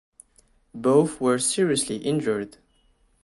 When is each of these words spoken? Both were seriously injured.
Both 0.73 1.21
were 1.21 1.37
seriously 1.37 1.97
injured. 1.97 2.57